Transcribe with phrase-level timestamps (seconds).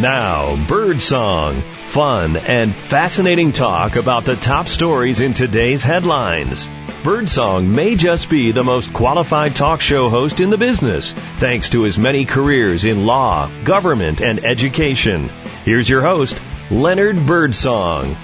[0.00, 1.60] Now, Birdsong.
[1.86, 6.68] Fun and fascinating talk about the top stories in today's headlines.
[7.02, 11.82] Birdsong may just be the most qualified talk show host in the business, thanks to
[11.82, 15.28] his many careers in law, government, and education.
[15.64, 16.40] Here's your host,
[16.70, 18.14] Leonard Birdsong.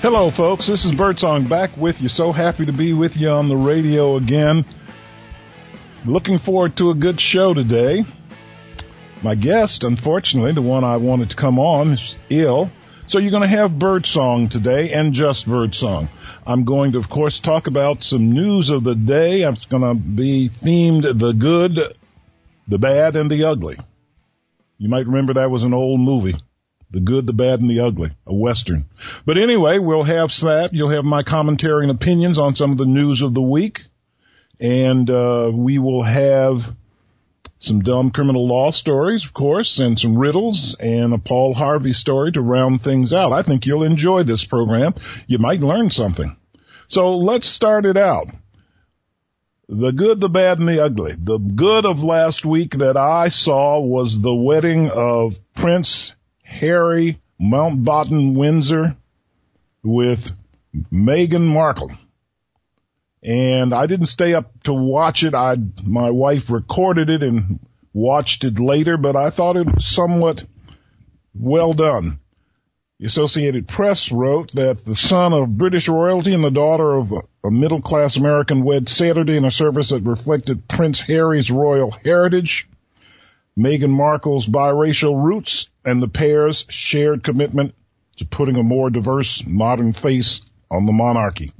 [0.00, 0.66] Hello, folks.
[0.66, 2.08] This is Birdsong back with you.
[2.08, 4.64] So happy to be with you on the radio again.
[6.06, 8.06] Looking forward to a good show today.
[9.22, 12.72] My guest, unfortunately, the one I wanted to come on is ill.
[13.06, 16.08] So you're going to have birdsong today and just birdsong.
[16.44, 19.44] I'm going to, of course, talk about some news of the day.
[19.44, 21.78] I'm going to be themed the good,
[22.66, 23.78] the bad, and the ugly.
[24.78, 26.34] You might remember that was an old movie.
[26.90, 28.10] The good, the bad, and the ugly.
[28.26, 28.86] A western.
[29.24, 30.70] But anyway, we'll have that.
[30.72, 33.84] You'll have my commentary and opinions on some of the news of the week.
[34.58, 36.74] And, uh, we will have
[37.62, 42.32] some dumb criminal law stories, of course, and some riddles and a Paul Harvey story
[42.32, 43.32] to round things out.
[43.32, 44.94] I think you'll enjoy this program.
[45.28, 46.36] You might learn something.
[46.88, 48.30] So let's start it out.
[49.68, 51.14] The good, the bad, and the ugly.
[51.16, 58.34] The good of last week that I saw was the wedding of Prince Harry Mountbatten
[58.34, 58.96] Windsor
[59.84, 60.32] with
[60.92, 61.92] Meghan Markle
[63.22, 65.34] and I didn't stay up to watch it.
[65.34, 67.60] I, my wife recorded it and
[67.92, 70.44] watched it later, but I thought it was somewhat
[71.34, 72.18] well done.
[72.98, 77.12] The Associated Press wrote that the son of British royalty and the daughter of
[77.44, 82.68] a middle class American wed Saturday in a service that reflected Prince Harry's royal heritage,
[83.58, 87.74] Meghan Markle's biracial roots, and the pair's shared commitment
[88.18, 91.52] to putting a more diverse modern face on the monarchy.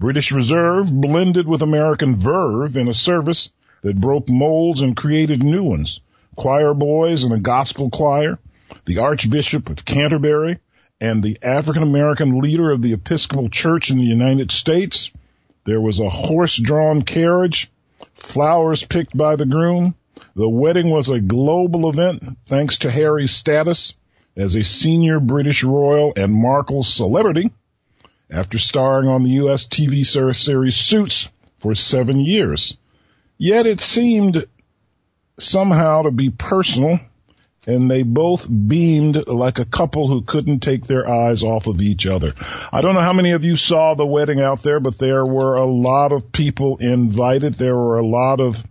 [0.00, 3.50] British Reserve blended with American verve in a service
[3.82, 6.00] that broke molds and created new ones.
[6.36, 8.38] Choir boys and a gospel choir,
[8.86, 10.58] the Archbishop of Canterbury,
[11.02, 15.10] and the African American leader of the Episcopal Church in the United States.
[15.66, 17.70] There was a horse-drawn carriage,
[18.14, 19.94] flowers picked by the groom.
[20.34, 23.92] The wedding was a global event thanks to Harry's status
[24.34, 27.52] as a senior British royal and Markle's celebrity
[28.30, 29.66] after starring on the U.S.
[29.66, 32.78] TV series Suits for seven years.
[33.38, 34.46] Yet it seemed
[35.38, 37.00] somehow to be personal
[37.66, 42.06] and they both beamed like a couple who couldn't take their eyes off of each
[42.06, 42.34] other.
[42.72, 45.56] I don't know how many of you saw the wedding out there, but there were
[45.56, 47.54] a lot of people invited.
[47.54, 48.62] There were a lot of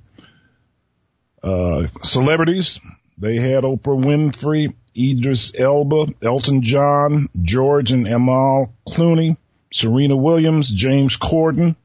[1.43, 2.79] uh, celebrities.
[3.17, 9.37] They had Oprah Winfrey, Idris Elba, Elton John, George and Amal Clooney,
[9.71, 11.75] Serena Williams, James Corden,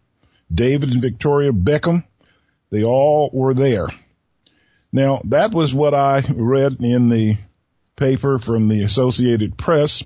[0.52, 2.04] David and Victoria Beckham.
[2.70, 3.88] They all were there.
[4.92, 7.38] Now that was what I read in the
[7.96, 10.02] paper from the Associated Press.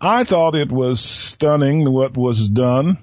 [0.00, 2.98] I thought it was stunning what was done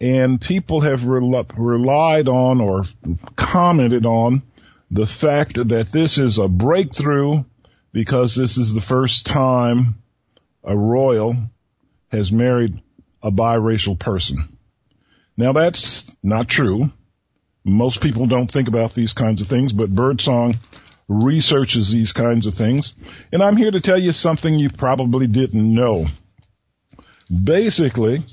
[0.00, 2.84] and people have relied on or
[3.36, 4.42] commented on
[4.90, 7.44] the fact that this is a breakthrough
[7.92, 9.96] because this is the first time
[10.64, 11.36] a royal
[12.08, 12.80] has married
[13.22, 14.56] a biracial person.
[15.36, 16.90] Now that's not true.
[17.64, 20.54] Most people don't think about these kinds of things, but Birdsong
[21.08, 22.92] researches these kinds of things.
[23.32, 26.06] And I'm here to tell you something you probably didn't know.
[27.28, 28.24] Basically,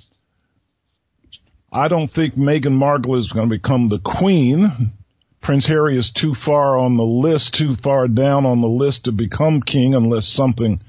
[1.72, 4.94] I don't think Meghan Markle is going to become the queen.
[5.42, 9.12] Prince Harry is too far on the list, too far down on the list to
[9.12, 10.82] become king unless something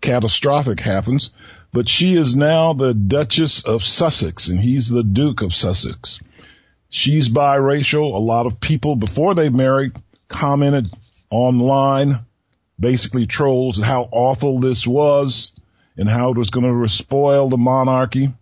[0.00, 1.30] catastrophic happens
[1.72, 6.20] but she is now the Duchess of Sussex and he's the Duke of Sussex.
[6.88, 8.14] She's biracial.
[8.14, 9.92] A lot of people before they married
[10.28, 10.90] commented
[11.30, 12.20] online,
[12.80, 15.52] basically trolls how awful this was
[15.96, 18.32] and how it was going to spoil the monarchy.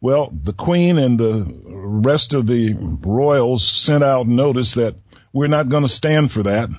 [0.00, 4.94] Well, the queen and the rest of the royals sent out notice that
[5.32, 6.70] we're not going to stand for that,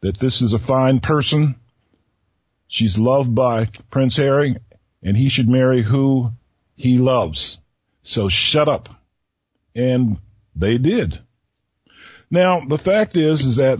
[0.00, 1.56] that this is a fine person.
[2.68, 4.56] She's loved by Prince Harry
[5.02, 6.32] and he should marry who
[6.74, 7.58] he loves.
[8.02, 8.88] So shut up.
[9.74, 10.18] And
[10.56, 11.20] they did.
[12.30, 13.78] Now, the fact is, is that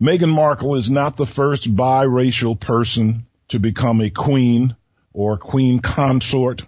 [0.00, 4.76] Meghan Markle is not the first biracial person to become a queen
[5.12, 6.62] or a queen consort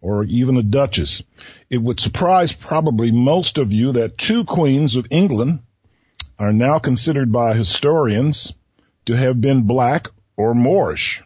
[0.00, 1.22] or even a duchess.
[1.68, 5.60] It would surprise probably most of you that two queens of England
[6.38, 8.52] are now considered by historians
[9.06, 11.22] to have been black or Moorish.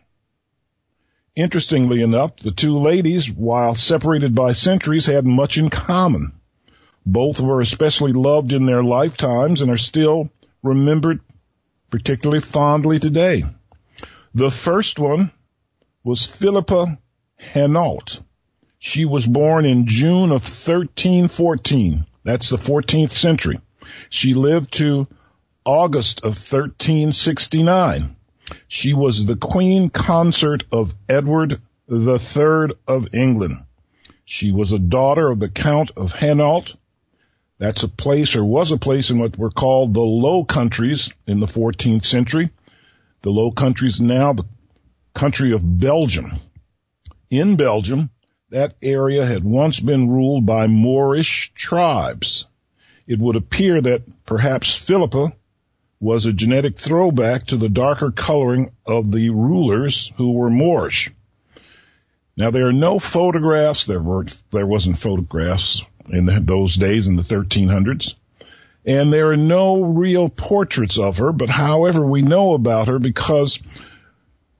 [1.36, 6.32] Interestingly enough, the two ladies, while separated by centuries, had much in common.
[7.04, 10.31] Both were especially loved in their lifetimes and are still
[10.62, 11.20] remembered
[11.90, 13.44] particularly fondly today.
[14.34, 15.32] The first one
[16.04, 16.98] was Philippa
[17.36, 18.20] Hainault.
[18.78, 22.06] She was born in June of 1314.
[22.22, 23.60] That's the 14th century.
[24.08, 25.08] She lived to
[25.64, 28.16] August of 1369.
[28.69, 31.61] She was the queen consort of Edward
[31.91, 33.64] III of England.
[34.25, 36.76] She was a daughter of the Count of Hainault.
[37.58, 41.41] That's a place or was a place in what were called the Low Countries in
[41.41, 42.50] the 14th century.
[43.23, 44.44] The Low Countries now the
[45.14, 46.41] country of Belgium.
[47.31, 48.11] In Belgium,
[48.50, 52.46] that area had once been ruled by Moorish tribes.
[53.06, 55.32] It would appear that perhaps Philippa
[56.05, 61.11] was a genetic throwback to the darker coloring of the rulers who were Moorish.
[62.37, 67.17] Now there are no photographs, there weren't, there wasn't photographs in the, those days in
[67.17, 68.12] the 1300s.
[68.85, 73.59] And there are no real portraits of her, but however we know about her because,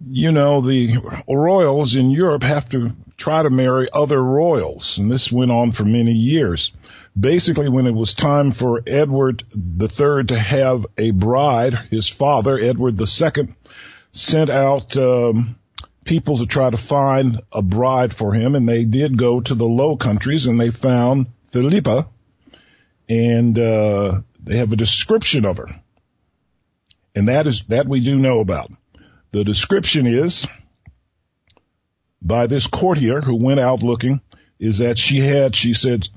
[0.03, 0.97] you know, the
[1.29, 5.85] royals in Europe have to try to marry other royals, and this went on for
[5.85, 6.73] many years.
[7.19, 13.01] Basically, when it was time for Edward III to have a bride, his father, Edward
[13.01, 13.55] II,
[14.13, 15.57] sent out um,
[16.05, 19.65] people to try to find a bride for him, and they did go to the
[19.65, 22.09] Low Countries, and they found Philippa,
[23.09, 25.81] and uh, they have a description of her,
[27.15, 28.73] and that is that we do know about.
[29.31, 30.47] The description is
[32.25, 34.21] by this courtier who went out looking
[34.59, 36.09] is that she had, she said,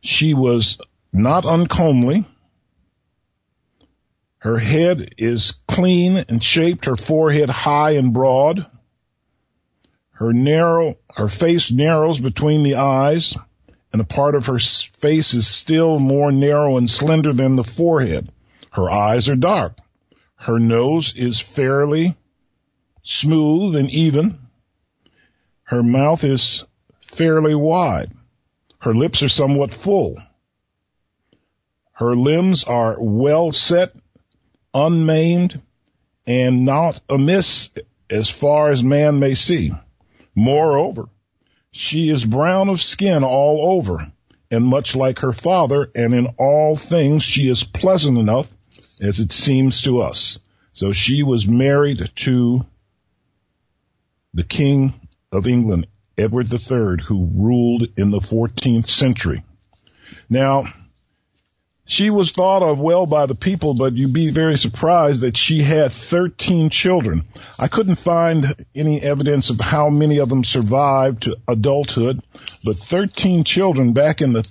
[0.00, 0.80] she was
[1.12, 2.26] not uncomely.
[4.38, 8.64] Her head is clean and shaped, her forehead high and broad.
[10.12, 13.36] Her narrow, her face narrows between the eyes,
[13.92, 18.30] and a part of her face is still more narrow and slender than the forehead.
[18.70, 19.78] Her eyes are dark.
[20.36, 22.16] Her nose is fairly
[23.02, 24.38] smooth and even.
[25.70, 26.64] Her mouth is
[26.98, 28.10] fairly wide.
[28.80, 30.20] Her lips are somewhat full.
[31.92, 33.94] Her limbs are well set,
[34.74, 35.60] unmaimed,
[36.26, 37.70] and not amiss
[38.10, 39.70] as far as man may see.
[40.34, 41.08] Moreover,
[41.70, 44.10] she is brown of skin all over,
[44.50, 48.50] and much like her father, and in all things she is pleasant enough
[49.00, 50.40] as it seems to us.
[50.72, 52.66] So she was married to
[54.34, 54.94] the king
[55.32, 55.86] of England,
[56.18, 59.44] Edward III, who ruled in the 14th century.
[60.28, 60.72] Now,
[61.86, 65.62] she was thought of well by the people, but you'd be very surprised that she
[65.62, 67.24] had 13 children.
[67.58, 72.22] I couldn't find any evidence of how many of them survived to adulthood,
[72.64, 74.46] but 13 children back in the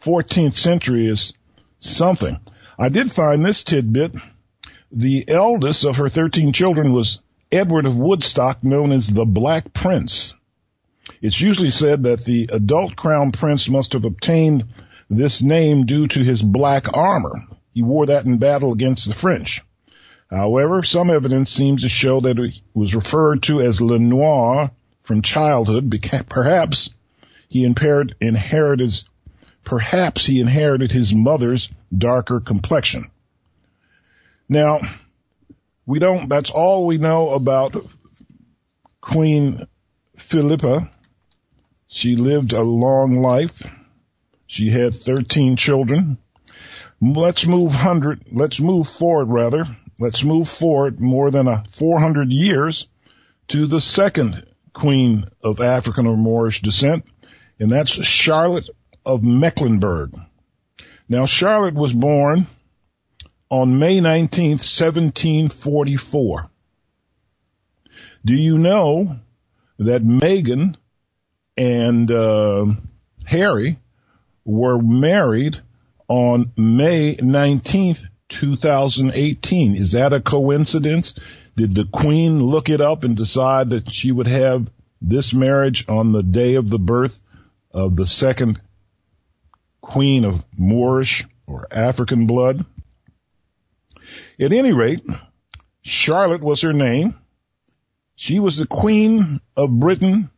[0.00, 1.32] 14th century is
[1.78, 2.38] something.
[2.78, 4.14] I did find this tidbit.
[4.90, 7.20] The eldest of her 13 children was
[7.52, 10.32] Edward of Woodstock, known as the Black Prince.
[11.20, 14.64] It's usually said that the adult crown prince must have obtained
[15.10, 17.46] this name due to his black armor.
[17.74, 19.60] He wore that in battle against the French.
[20.30, 24.70] However, some evidence seems to show that he was referred to as Le Noir
[25.02, 25.94] from childhood.
[26.28, 26.88] Perhaps
[27.48, 29.04] he inherited,
[29.64, 33.10] perhaps he inherited his mother's darker complexion.
[34.48, 34.80] Now,
[35.86, 37.86] we don't, that's all we know about
[39.00, 39.66] Queen
[40.16, 40.90] Philippa.
[41.88, 43.62] She lived a long life.
[44.46, 46.18] She had 13 children.
[47.00, 49.64] Let's move hundred, let's move forward rather.
[49.98, 52.86] Let's move forward more than a 400 years
[53.48, 57.04] to the second queen of African or Moorish descent,
[57.58, 58.70] and that's Charlotte
[59.04, 60.14] of Mecklenburg.
[61.08, 62.46] Now Charlotte was born
[63.52, 66.48] on May 19th, 1744.
[68.24, 69.18] Do you know
[69.78, 70.76] that Meghan
[71.54, 72.64] and uh,
[73.26, 73.78] Harry
[74.46, 75.58] were married
[76.08, 79.76] on May 19th, 2018?
[79.76, 81.12] Is that a coincidence?
[81.54, 84.70] Did the Queen look it up and decide that she would have
[85.02, 87.20] this marriage on the day of the birth
[87.70, 88.62] of the second
[89.82, 92.64] Queen of Moorish or African blood?
[94.42, 95.06] At any rate,
[95.82, 97.14] Charlotte was her name.
[98.16, 100.30] She was the Queen of Britain,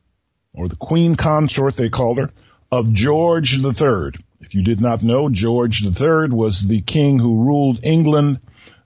[0.53, 2.31] or the Queen Consort they called her,
[2.71, 4.13] of George III.
[4.41, 8.41] If you did not know, George III was the king who ruled England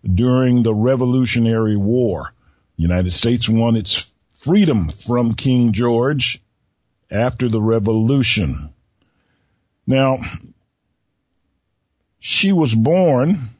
[0.04, 2.32] during the Revolutionary War.
[2.76, 4.08] The United States won its
[4.38, 6.40] freedom from King George
[7.10, 8.72] after the revolution.
[9.84, 10.20] Now,
[12.20, 13.50] she was born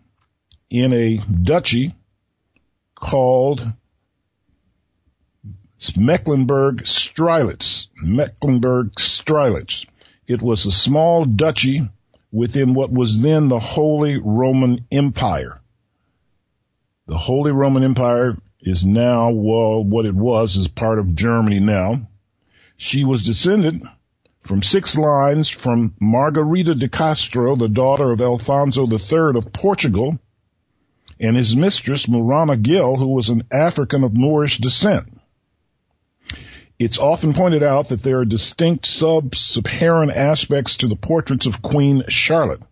[0.71, 1.95] in a duchy
[2.95, 3.65] called
[5.97, 7.89] Mecklenburg Strelitz.
[8.03, 9.87] Mecklenburg Strelitz.
[10.27, 11.89] It was a small duchy
[12.31, 15.61] within what was then the Holy Roman Empire.
[17.07, 22.09] The Holy Roman Empire is now, well, what it was is part of Germany now.
[22.77, 23.83] She was descended
[24.43, 30.19] from six lines from Margarita de Castro, the daughter of Alfonso III of Portugal,
[31.21, 35.21] and his mistress, Murana Gill, who was an African of Moorish descent.
[36.79, 42.05] It's often pointed out that there are distinct sub-Saharan aspects to the portraits of Queen
[42.09, 42.63] Charlotte,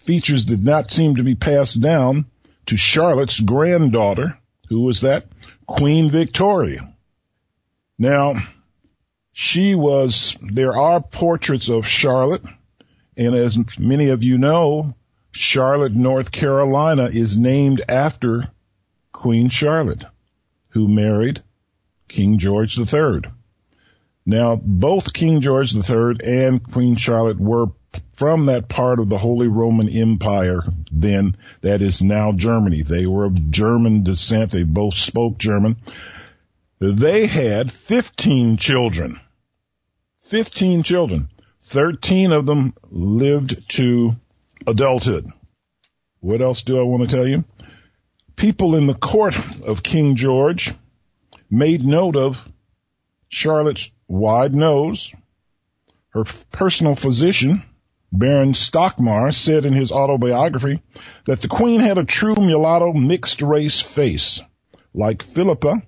[0.00, 2.26] features did not seem to be passed down
[2.66, 5.26] to Charlotte's granddaughter, who was that?
[5.66, 6.92] Queen Victoria.
[7.98, 8.36] Now,
[9.32, 12.44] she was, there are portraits of Charlotte,
[13.16, 14.94] and as many of you know,
[15.32, 18.50] Charlotte, North Carolina is named after
[19.12, 20.04] Queen Charlotte,
[20.70, 21.42] who married
[22.08, 23.22] King George III.
[24.26, 27.68] Now, both King George III and Queen Charlotte were
[28.12, 32.82] from that part of the Holy Roman Empire then that is now Germany.
[32.82, 34.50] They were of German descent.
[34.50, 35.76] They both spoke German.
[36.78, 39.20] They had 15 children.
[40.20, 41.28] 15 children.
[41.64, 44.16] 13 of them lived to
[44.66, 45.30] adulthood.
[46.20, 47.44] What else do I want to tell you?
[48.36, 50.74] People in the court of King George
[51.50, 52.38] made note of
[53.28, 55.12] Charlotte's wide nose.
[56.10, 57.62] Her personal physician,
[58.12, 60.82] Baron Stockmar, said in his autobiography
[61.26, 64.40] that the queen had a true mulatto mixed race face.
[64.92, 65.82] Like Philippa,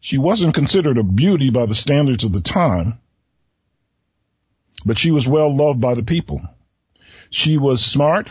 [0.00, 2.98] she wasn't considered a beauty by the standards of the time,
[4.86, 6.40] but she was well loved by the people.
[7.30, 8.30] She was smart.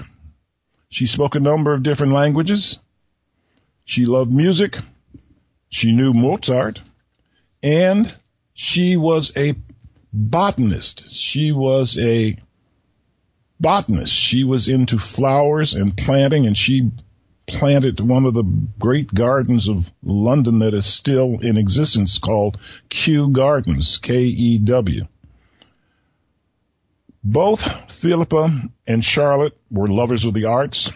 [0.90, 2.80] She spoke a number of different languages.
[3.86, 4.78] She loved music.
[5.70, 6.80] She knew Mozart
[7.62, 8.14] and
[8.54, 9.56] she was a
[10.14, 11.12] botanist.
[11.12, 12.38] She was a
[13.60, 14.14] botanist.
[14.14, 16.92] She was into flowers and planting and she
[17.48, 18.44] planted one of the
[18.78, 22.58] great gardens of London that is still in existence called
[22.90, 25.08] Kew Gardens, K-E-W.
[27.24, 30.92] Both Philippa and Charlotte were lovers of the arts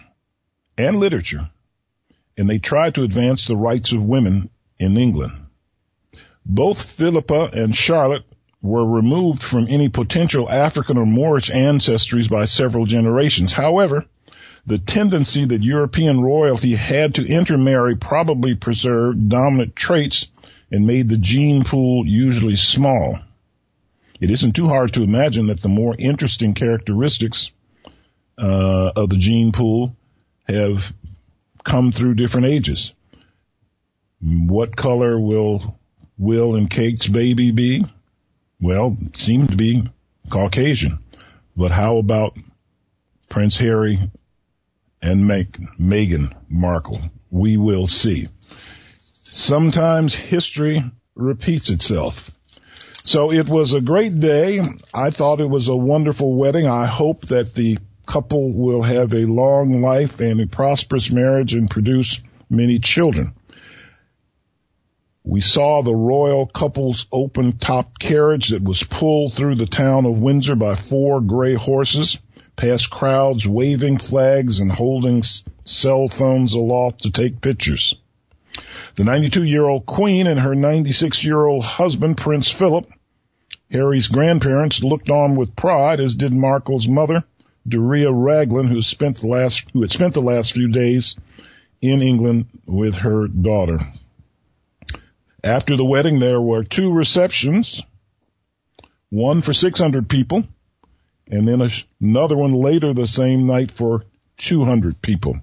[0.78, 1.50] and literature,
[2.36, 4.48] and they tried to advance the rights of women
[4.78, 5.32] in England.
[6.44, 8.24] Both Philippa and Charlotte
[8.62, 13.52] were removed from any potential African or Moorish ancestries by several generations.
[13.52, 14.06] However,
[14.66, 20.28] the tendency that European royalty had to intermarry probably preserved dominant traits
[20.70, 23.18] and made the gene pool usually small.
[24.22, 27.50] It isn't too hard to imagine that the more interesting characteristics
[28.38, 29.96] uh, of the gene pool
[30.44, 30.92] have
[31.64, 32.92] come through different ages.
[34.20, 35.76] What color will
[36.18, 37.84] Will and Kate's baby be?
[38.60, 39.90] Well, seemed to be
[40.30, 41.00] Caucasian.
[41.56, 42.38] But how about
[43.28, 44.08] Prince Harry
[45.02, 47.00] and Meghan Markle?
[47.28, 48.28] We will see.
[49.24, 50.84] Sometimes history
[51.16, 52.30] repeats itself.
[53.04, 54.60] So it was a great day.
[54.94, 56.68] I thought it was a wonderful wedding.
[56.68, 61.68] I hope that the couple will have a long life and a prosperous marriage and
[61.68, 63.34] produce many children.
[65.24, 70.18] We saw the royal couple's open top carriage that was pulled through the town of
[70.18, 72.18] Windsor by four gray horses,
[72.56, 75.22] past crowds waving flags and holding
[75.64, 77.94] cell phones aloft to take pictures.
[78.94, 82.90] The 92 year old queen and her 96 year old husband, Prince Philip,
[83.70, 87.24] Harry's grandparents looked on with pride, as did Markle's mother,
[87.66, 91.16] Doria Ragland, who spent the last, who had spent the last few days
[91.80, 93.80] in England with her daughter.
[95.42, 97.82] After the wedding, there were two receptions,
[99.08, 100.44] one for 600 people,
[101.26, 101.62] and then
[102.00, 104.04] another one later the same night for
[104.36, 105.40] 200 people.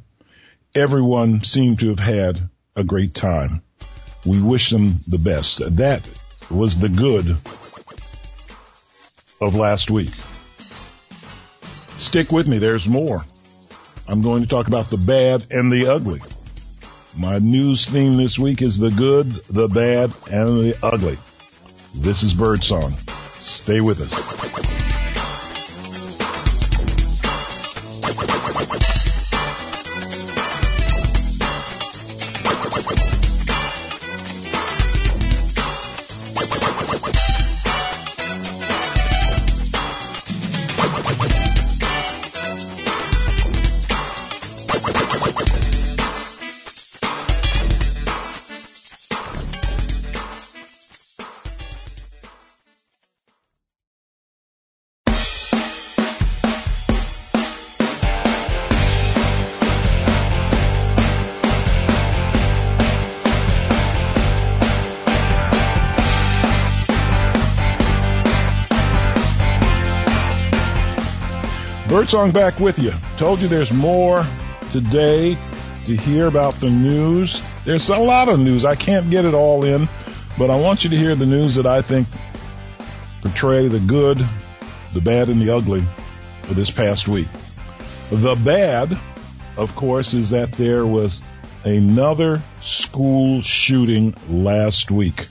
[0.76, 2.48] Everyone seemed to have had
[2.80, 3.62] a great time.
[4.26, 5.60] We wish them the best.
[5.78, 6.02] That
[6.50, 7.38] was the good
[9.42, 10.12] of last week.
[11.98, 12.58] Stick with me.
[12.58, 13.26] There's more.
[14.08, 16.22] I'm going to talk about the bad and the ugly.
[17.18, 21.18] My news theme this week is the good, the bad, and the ugly.
[21.96, 22.94] This is Birdsong.
[23.34, 24.39] Stay with us.
[72.10, 72.92] Birdsong back with you.
[73.20, 74.26] Told you there's more
[74.72, 75.38] today
[75.86, 77.40] to hear about the news.
[77.66, 78.66] There's a lot of news.
[78.66, 79.88] I can't get it all in,
[80.36, 82.08] but I want you to hear the news that I think
[83.22, 84.18] portray the good,
[84.96, 85.84] the bad, and the ugly
[86.42, 87.28] for this past week.
[88.10, 88.98] The bad,
[89.56, 91.22] of course, is that there was
[91.64, 95.28] another school shooting last week.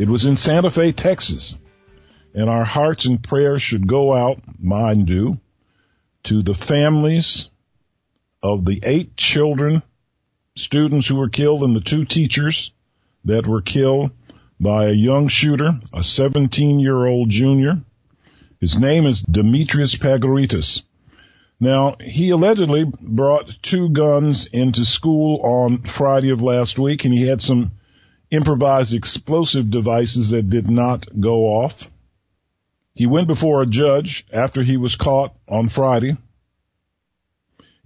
[0.00, 1.54] It was in Santa Fe, Texas.
[2.34, 5.38] And our hearts and prayers should go out, mine do,
[6.24, 7.48] to the families
[8.42, 9.82] of the eight children,
[10.56, 12.72] students who were killed and the two teachers
[13.24, 14.10] that were killed
[14.58, 17.82] by a young shooter, a 17 year old junior.
[18.60, 20.82] His name is Demetrius Pagaritas.
[21.60, 27.26] Now, he allegedly brought two guns into school on Friday of last week and he
[27.26, 27.72] had some
[28.30, 31.88] improvised explosive devices that did not go off.
[32.94, 36.16] He went before a judge after he was caught on Friday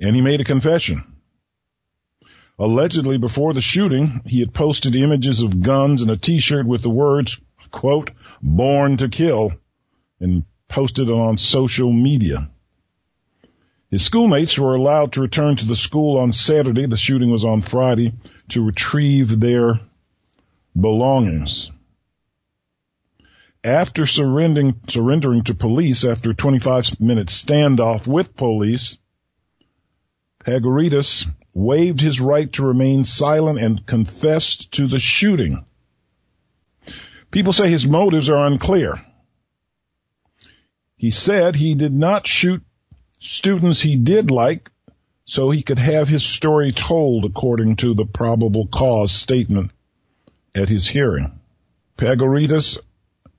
[0.01, 1.03] and he made a confession.
[2.59, 6.91] Allegedly before the shooting, he had posted images of guns and a t-shirt with the
[6.91, 8.11] words, quote,
[8.43, 9.53] born to kill
[10.21, 12.51] and posted it on social media.
[13.91, 16.87] His schoolmates were allowed to return to the school on Saturday.
[16.87, 18.13] The shooting was on Friday
[18.51, 19.81] to retrieve their
[20.79, 21.71] belongings.
[23.65, 28.99] After surrendering, surrendering to police after a 25 minute standoff with police,
[30.45, 35.65] Pagaritas waived his right to remain silent and confessed to the shooting.
[37.31, 39.05] People say his motives are unclear.
[40.97, 42.63] He said he did not shoot
[43.21, 44.71] students he did like
[45.25, 49.71] so he could have his story told according to the probable cause statement
[50.55, 51.39] at his hearing.
[51.99, 52.79] Pagaritas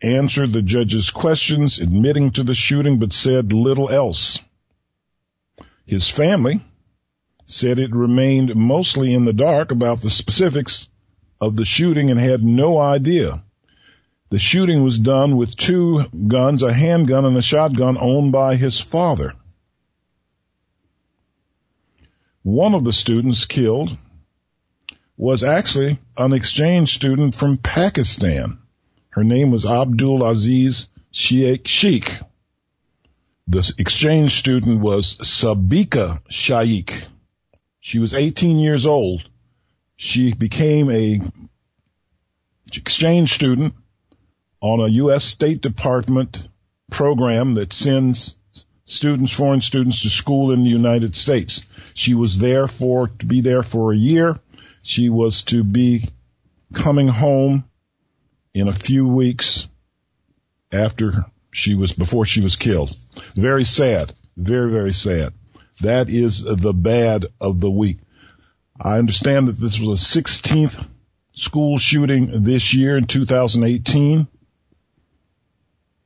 [0.02, 4.40] answered the judge's questions, admitting to the shooting, but said little else.
[5.86, 6.64] His family
[7.46, 10.88] said it remained mostly in the dark about the specifics
[11.42, 13.44] of the shooting and had no idea.
[14.30, 18.80] The shooting was done with two guns, a handgun and a shotgun owned by his
[18.80, 19.34] father.
[22.44, 23.98] One of the students killed
[25.18, 28.60] was actually an exchange student from Pakistan.
[29.12, 32.20] Her name was Abdul Aziz Sheikh Sheikh.
[33.48, 37.08] The exchange student was Sabika Shaikh.
[37.80, 39.28] She was 18 years old.
[39.96, 41.20] She became a
[42.72, 43.74] exchange student
[44.62, 45.26] on a U.S.
[45.26, 46.48] State Department
[46.92, 48.36] program that sends
[48.86, 51.66] students, foreign students to school in the United States.
[51.96, 54.40] She was there for, to be there for a year.
[54.84, 56.10] She was to be
[56.74, 57.64] coming home
[58.60, 59.68] in a few weeks
[60.72, 62.96] after she was, before she was killed.
[63.36, 64.14] Very sad.
[64.38, 65.34] Very, very sad.
[65.82, 68.00] That is the bad of the week.
[68.80, 70.86] I understand that this was a 16th
[71.34, 74.28] school shooting this year in 2018.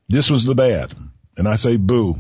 [0.08, 0.96] This was the bad.
[1.36, 2.20] And I say boo.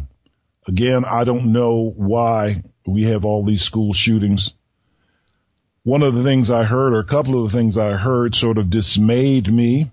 [0.67, 4.51] Again, I don't know why we have all these school shootings.
[5.83, 8.57] One of the things I heard, or a couple of the things I heard sort
[8.57, 9.91] of dismayed me.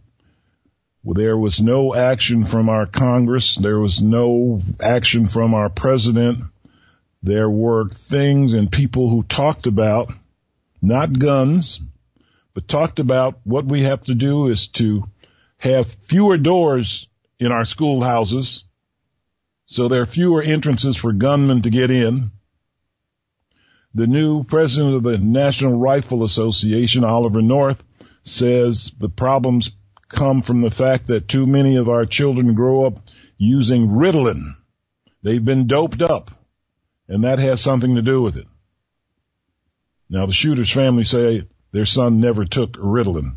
[1.04, 3.56] There was no action from our Congress.
[3.56, 6.44] There was no action from our president.
[7.22, 10.12] There were things and people who talked about
[10.82, 11.80] not guns,
[12.54, 15.04] but talked about what we have to do is to
[15.58, 17.08] have fewer doors
[17.38, 18.64] in our schoolhouses
[19.70, 22.32] so there are fewer entrances for gunmen to get in.
[23.94, 27.80] The new president of the National Rifle Association, Oliver North,
[28.24, 29.70] says the problems
[30.10, 32.98] come from the fact that too many of our children grow up
[33.38, 34.56] using Ritalin.
[35.22, 36.30] They've been doped up,
[37.08, 38.46] and that has something to do with it.
[40.08, 43.36] Now the shooter's family say their son never took Ritalin.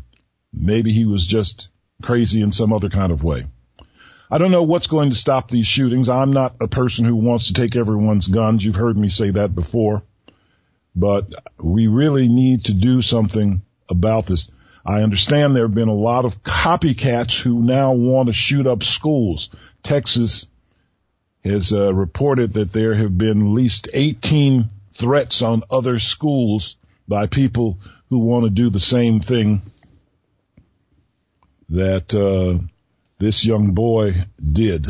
[0.52, 1.68] Maybe he was just
[2.02, 3.46] crazy in some other kind of way.
[4.30, 6.08] I don't know what's going to stop these shootings.
[6.08, 8.64] I'm not a person who wants to take everyone's guns.
[8.64, 10.02] You've heard me say that before.
[10.96, 11.28] But
[11.60, 14.50] we really need to do something about this.
[14.86, 18.82] I understand there have been a lot of copycats who now want to shoot up
[18.82, 19.48] schools.
[19.82, 20.46] Texas
[21.42, 26.76] has uh, reported that there have been at least 18 threats on other schools
[27.08, 27.78] by people
[28.10, 29.62] who want to do the same thing
[31.70, 32.62] that uh,
[33.18, 34.86] this young boy did.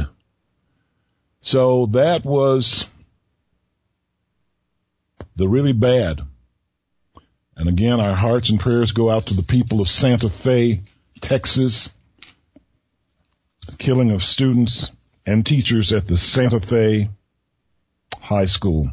[1.40, 2.84] So that was
[5.36, 6.20] the really bad.
[7.56, 10.82] And again, our hearts and prayers go out to the people of Santa Fe,
[11.20, 11.88] Texas,
[13.66, 14.90] the killing of students
[15.24, 17.10] and teachers at the Santa Fe
[18.20, 18.90] High School.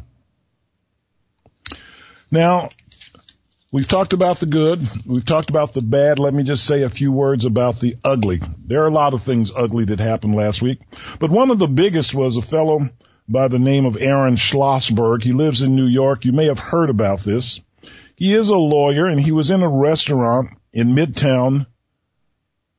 [2.30, 2.70] Now,
[3.70, 4.88] we've talked about the good.
[5.04, 6.18] We've talked about the bad.
[6.18, 8.40] Let me just say a few words about the ugly.
[8.64, 10.78] There are a lot of things ugly that happened last week,
[11.18, 12.88] but one of the biggest was a fellow
[13.28, 15.22] by the name of Aaron Schlossberg.
[15.22, 16.24] He lives in New York.
[16.24, 17.60] You may have heard about this.
[18.16, 21.66] He is a lawyer and he was in a restaurant in Midtown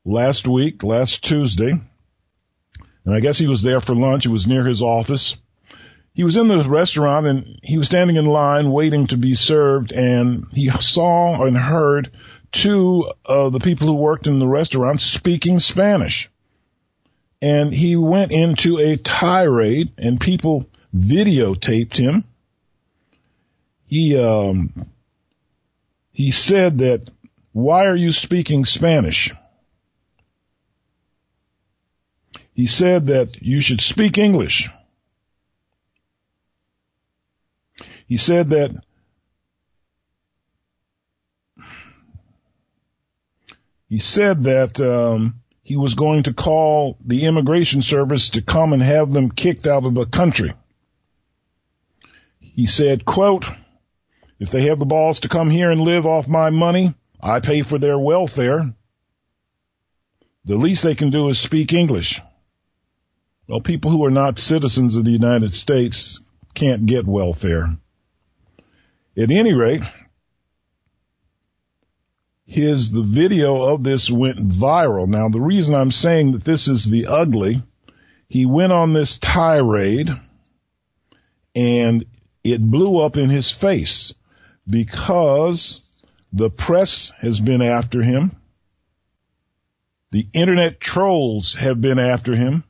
[0.05, 1.71] last week, last Tuesday.
[3.05, 4.25] And I guess he was there for lunch.
[4.25, 5.35] It was near his office.
[6.13, 9.91] He was in the restaurant and he was standing in line waiting to be served
[9.91, 12.11] and he saw and heard
[12.51, 16.29] two of the people who worked in the restaurant speaking Spanish.
[17.41, 22.23] And he went into a tirade and people videotaped him.
[23.85, 24.71] He, um,
[26.13, 27.09] he said that,
[27.51, 29.33] why are you speaking Spanish?
[32.53, 34.69] He said that you should speak English.
[38.07, 38.71] He said that
[43.89, 48.83] he said that um, he was going to call the immigration service to come and
[48.83, 50.53] have them kicked out of the country.
[52.39, 53.45] He said, quote,
[54.43, 57.61] if they have the balls to come here and live off my money, I pay
[57.61, 58.73] for their welfare.
[60.43, 62.21] The least they can do is speak English.
[63.47, 66.19] Well, people who are not citizens of the United States
[66.53, 67.77] can't get welfare.
[69.17, 69.83] At any rate,
[72.45, 75.07] his, the video of this went viral.
[75.07, 77.63] Now the reason I'm saying that this is the ugly,
[78.27, 80.09] he went on this tirade
[81.55, 82.03] and
[82.43, 84.13] it blew up in his face
[84.69, 85.81] because
[86.31, 88.35] the press has been after him.
[90.11, 92.63] The internet trolls have been after him.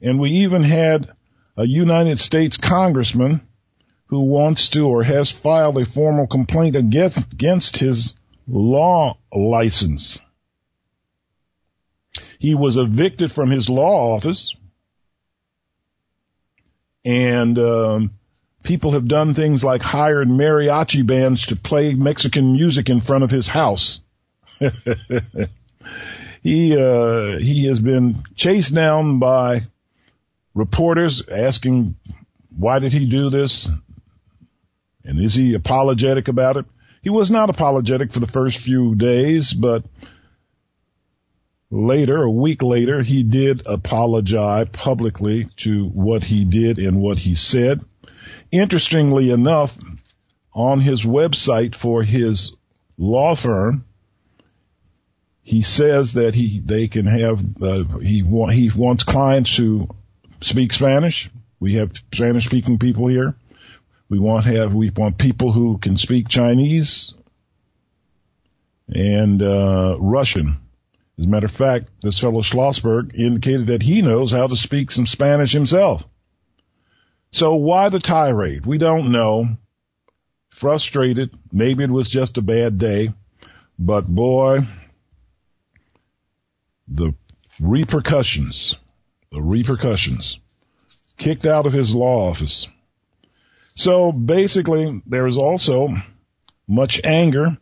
[0.00, 1.10] And we even had
[1.56, 3.40] a United States congressman
[4.06, 8.14] who wants to or has filed a formal complaint against his
[8.46, 10.18] law license.
[12.38, 14.54] He was evicted from his law office
[17.04, 18.10] and um,
[18.66, 23.30] people have done things like hired mariachi bands to play Mexican music in front of
[23.30, 24.00] his house.
[26.42, 29.66] he uh, he has been chased down by
[30.52, 31.94] reporters asking
[32.56, 33.68] why did he do this
[35.04, 36.66] and is he apologetic about it?
[37.02, 39.84] He was not apologetic for the first few days, but
[41.70, 47.36] later, a week later, he did apologize publicly to what he did and what he
[47.36, 47.84] said.
[48.50, 49.76] Interestingly enough,
[50.52, 52.52] on his website for his
[52.96, 53.84] law firm,
[55.42, 59.88] he says that he they can have uh, he he wants clients who
[60.40, 61.30] speak Spanish.
[61.60, 63.36] We have Spanish speaking people here.
[64.08, 67.14] We want have we want people who can speak Chinese
[68.88, 70.56] and uh, Russian.
[71.18, 74.90] As a matter of fact, this fellow Schlossberg indicated that he knows how to speak
[74.90, 76.04] some Spanish himself.
[77.30, 78.66] So why the tirade?
[78.66, 79.56] We don't know.
[80.50, 81.30] Frustrated.
[81.52, 83.12] Maybe it was just a bad day.
[83.78, 84.66] But boy,
[86.88, 87.14] the
[87.60, 88.76] repercussions,
[89.30, 90.38] the repercussions.
[91.18, 92.66] Kicked out of his law office.
[93.74, 95.94] So basically, there is also
[96.66, 97.58] much anger.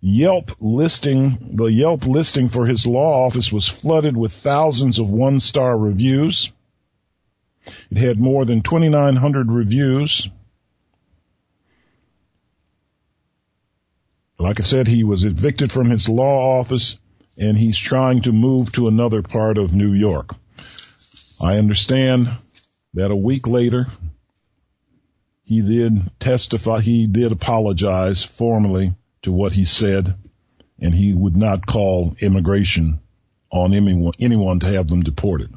[0.00, 5.76] Yelp listing, the Yelp listing for his law office was flooded with thousands of one-star
[5.76, 6.52] reviews.
[7.90, 10.28] It had more than 2,900 reviews.
[14.38, 16.96] Like I said, he was evicted from his law office
[17.36, 20.34] and he's trying to move to another part of New York.
[21.40, 22.28] I understand
[22.94, 23.86] that a week later,
[25.42, 30.14] he did testify, he did apologize formally to what he said,
[30.80, 33.00] and he would not call immigration
[33.50, 35.52] on anyone, anyone to have them deported.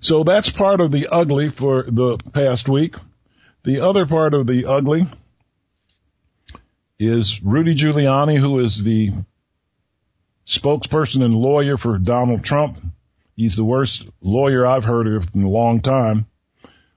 [0.00, 2.96] So that's part of the ugly for the past week.
[3.64, 5.08] The other part of the ugly
[6.98, 9.10] is Rudy Giuliani, who is the
[10.46, 12.80] spokesperson and lawyer for Donald Trump.
[13.36, 16.26] He's the worst lawyer I've heard of in a long time.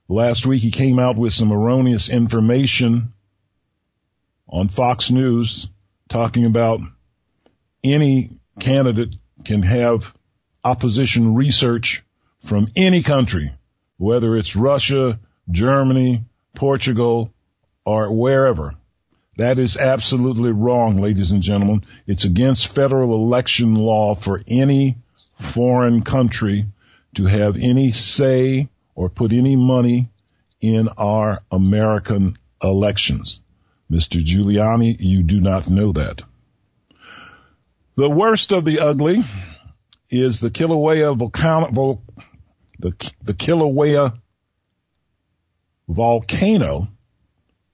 [0.08, 3.14] Last week he came out with some erroneous information
[4.48, 5.68] on Fox News
[6.10, 6.82] talking about
[7.84, 10.14] any candidate can have
[10.64, 12.04] opposition research
[12.44, 13.54] from any country,
[13.98, 16.26] whether it's Russia, Germany,
[16.56, 17.34] Portugal,
[17.86, 18.76] or wherever.
[19.38, 21.86] That is absolutely wrong, ladies and gentlemen.
[22.06, 24.98] It's against federal election law for any
[25.40, 26.66] foreign country
[27.16, 30.10] to have any say or put any money
[30.60, 33.40] in our American elections.
[33.90, 34.24] Mr.
[34.24, 36.22] Giuliani, you do not know that.
[37.96, 39.24] The worst of the ugly
[40.10, 42.02] is the Kilauea volcano,
[42.82, 44.18] the, the Kilauea
[45.88, 46.88] volcano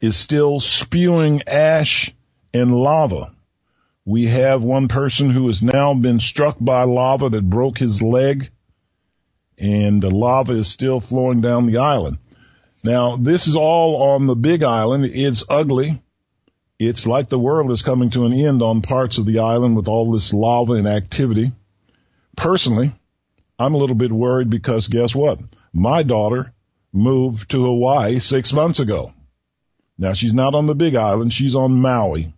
[0.02, 2.14] is still spewing ash
[2.54, 3.34] and lava.
[4.06, 8.50] We have one person who has now been struck by lava that broke his leg
[9.58, 12.20] and the lava is still flowing down the island.
[12.84, 15.06] Now, this is all on the big island.
[15.06, 16.02] It's ugly.
[16.80, 19.88] It's like the world is coming to an end on parts of the island with
[19.88, 21.52] all this lava and activity.
[22.36, 22.94] Personally,
[23.60, 25.40] I'm a little bit worried because guess what?
[25.74, 26.54] My daughter
[26.94, 29.14] moved to Hawaii six months ago.
[29.98, 31.34] Now she's not on the big island.
[31.34, 32.34] She's on Maui,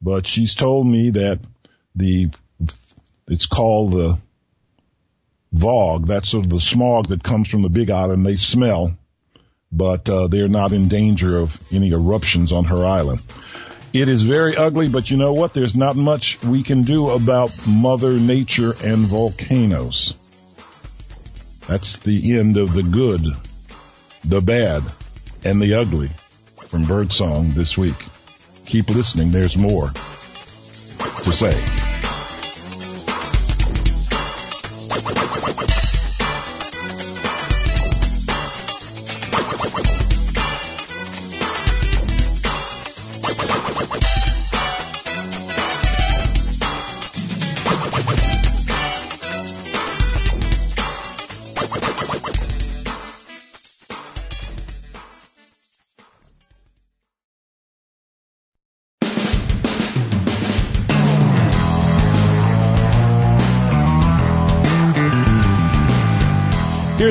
[0.00, 1.40] but she's told me that
[1.96, 2.30] the,
[3.26, 4.18] it's called the
[5.54, 6.06] VOG.
[6.06, 8.24] That's sort of the smog that comes from the big island.
[8.24, 8.96] They smell,
[9.72, 13.20] but uh, they're not in danger of any eruptions on her island.
[13.92, 15.52] It is very ugly, but you know what?
[15.52, 20.14] There's not much we can do about Mother Nature and volcanoes.
[21.66, 23.22] That's the end of the good,
[24.24, 24.82] the bad,
[25.44, 26.10] and the ugly
[26.68, 27.96] from Birdsong this week.
[28.66, 29.30] Keep listening.
[29.30, 31.81] There's more to say.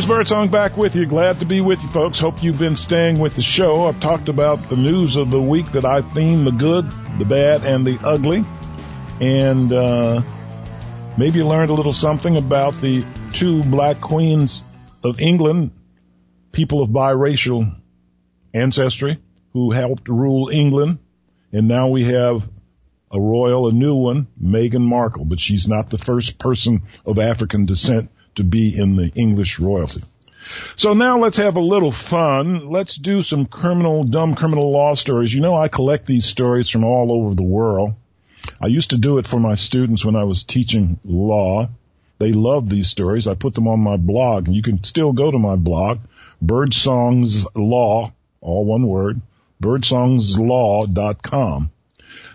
[0.01, 1.05] Here's Birdsong back with you.
[1.05, 2.17] Glad to be with you folks.
[2.17, 3.85] Hope you've been staying with the show.
[3.85, 7.63] I've talked about the news of the week that I themed the good, the bad,
[7.63, 8.43] and the ugly.
[9.19, 10.23] And, uh,
[11.19, 14.63] maybe you learned a little something about the two black queens
[15.03, 15.69] of England,
[16.51, 17.71] people of biracial
[18.55, 19.21] ancestry
[19.53, 20.97] who helped rule England.
[21.53, 22.41] And now we have
[23.11, 27.67] a royal, a new one, Meghan Markle, but she's not the first person of African
[27.67, 30.03] descent to be in the English royalty.
[30.75, 32.69] So now let's have a little fun.
[32.69, 35.33] Let's do some criminal, dumb criminal law stories.
[35.33, 37.93] You know, I collect these stories from all over the world.
[38.59, 41.69] I used to do it for my students when I was teaching law.
[42.17, 43.27] They love these stories.
[43.27, 45.99] I put them on my blog and you can still go to my blog,
[46.43, 49.21] Birdsongs Law, all one word,
[49.61, 51.71] birdsongslaw.com.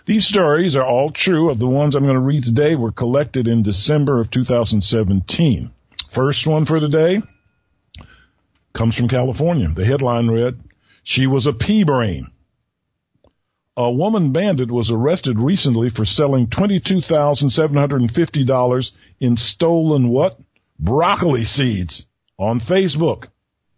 [0.06, 3.48] These stories are all true of the ones I'm going to read today were collected
[3.48, 5.72] in December of 2017.
[6.16, 7.20] First one for today
[8.72, 9.68] comes from California.
[9.68, 10.58] The headline read,
[11.02, 12.30] She was a pea brain.
[13.76, 20.40] A woman bandit was arrested recently for selling $22,750 in stolen what?
[20.78, 22.06] Broccoli seeds
[22.38, 23.26] on Facebook,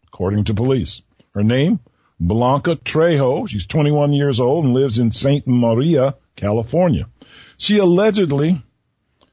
[0.06, 1.02] according to police.
[1.34, 1.80] Her name?
[2.20, 3.48] Blanca Trejo.
[3.48, 5.44] She's 21 years old and lives in St.
[5.48, 7.08] Maria, California.
[7.56, 8.62] She allegedly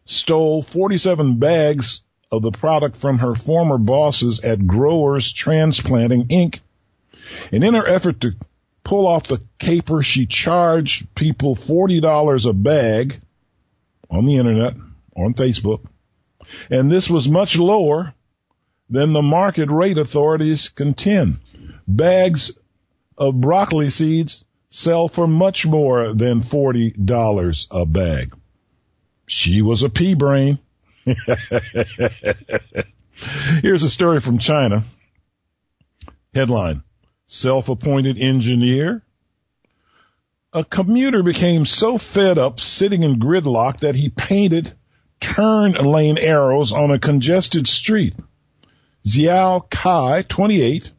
[0.06, 6.60] stole 47 bags of the product from her former bosses at Growers Transplanting Inc.
[7.52, 8.34] And in her effort to
[8.84, 13.22] pull off the caper, she charged people $40 a bag
[14.10, 14.76] on the internet,
[15.16, 15.86] on Facebook.
[16.70, 18.14] And this was much lower
[18.90, 21.40] than the market rate authorities contend.
[21.88, 22.52] Bags
[23.18, 28.34] of broccoli seeds sell for much more than $40 a bag.
[29.28, 30.60] She was a pea brain.
[33.62, 34.86] Here's a story from China.
[36.34, 36.84] Headline,
[37.28, 39.04] self-appointed engineer.
[40.52, 44.74] A commuter became so fed up sitting in gridlock that he painted
[45.20, 48.16] turn lane arrows on a congested street.
[49.06, 50.90] Xiao Kai, 28,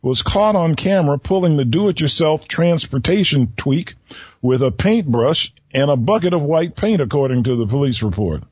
[0.00, 3.94] was caught on camera pulling the do-it-yourself transportation tweak
[4.40, 8.42] with a paintbrush and a bucket of white paint according to the police report.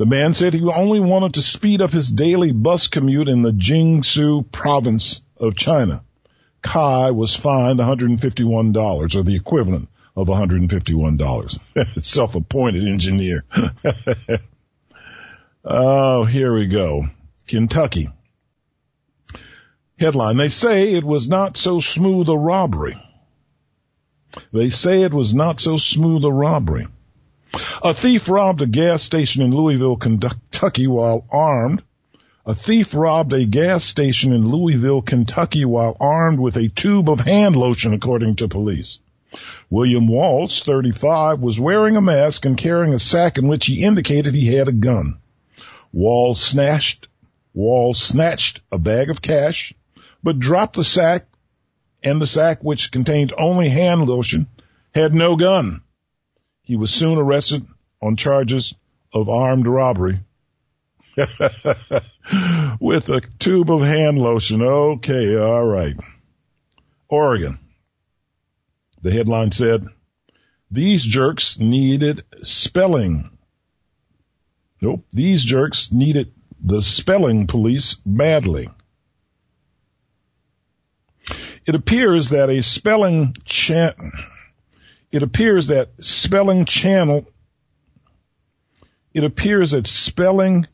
[0.00, 3.52] The man said he only wanted to speed up his daily bus commute in the
[3.52, 6.02] Jiangsu province of China.
[6.62, 11.58] Kai was fined $151 or the equivalent of $151.
[12.02, 13.44] Self-appointed engineer.
[15.66, 17.04] oh, here we go.
[17.46, 18.08] Kentucky.
[19.98, 22.96] Headline, they say it was not so smooth a robbery.
[24.50, 26.86] They say it was not so smooth a robbery.
[27.82, 31.82] A thief robbed a gas station in Louisville, Kentucky while armed
[32.46, 37.20] A thief robbed a gas station in Louisville, Kentucky while armed with a tube of
[37.20, 38.98] hand lotion, according to police.
[39.68, 44.34] William Waltz, 35, was wearing a mask and carrying a sack in which he indicated
[44.34, 45.16] he had a gun.
[45.92, 47.08] Wall snatched,
[47.54, 49.74] Wall snatched a bag of cash,
[50.22, 51.26] but dropped the sack
[52.02, 54.46] and the sack which contained only hand lotion
[54.94, 55.80] had no gun.
[56.70, 57.66] He was soon arrested
[58.00, 58.76] on charges
[59.12, 60.20] of armed robbery
[62.78, 64.62] with a tube of hand lotion.
[64.62, 65.96] Okay, all right.
[67.08, 67.58] Oregon.
[69.02, 69.88] The headline said,
[70.70, 73.36] these jerks needed spelling.
[74.80, 78.70] Nope, these jerks needed the spelling police badly.
[81.66, 83.94] It appears that a spelling cha-
[85.12, 87.26] it appears that spelling channel
[89.12, 90.68] it appears that spelling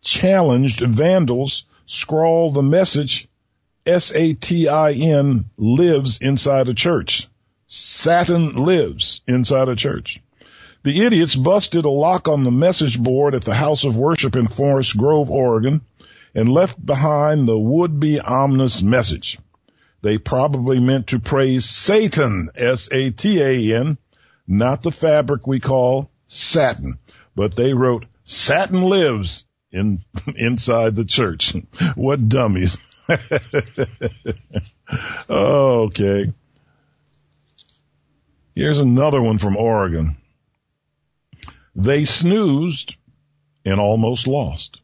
[0.00, 3.28] challenged vandals scrawl the message
[3.86, 7.28] S-A-T-I-N lives inside a church.
[7.66, 10.20] Satan lives inside a church.
[10.84, 14.48] The idiots busted a lock on the message board at the House of Worship in
[14.48, 15.80] Forest Grove, Oregon,
[16.34, 19.38] and left behind the would-be ominous message.
[20.02, 23.98] They probably meant to praise Satan, S-A-T-A-N,
[24.46, 26.98] not the fabric we call satin,
[27.36, 30.02] but they wrote Satan lives in
[30.36, 31.54] inside the church.
[31.94, 32.78] what dummies.
[35.30, 36.32] okay.
[38.54, 40.16] Here's another one from Oregon.
[41.74, 42.96] They snoozed
[43.64, 44.80] and almost lost.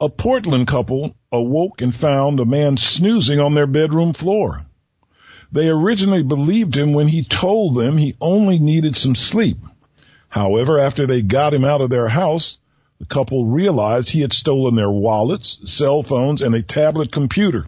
[0.00, 4.64] A Portland couple awoke and found a man snoozing on their bedroom floor.
[5.52, 9.58] They originally believed him when he told them he only needed some sleep.
[10.28, 12.58] However, after they got him out of their house,
[12.98, 17.66] the couple realized he had stolen their wallets, cell phones, and a tablet computer.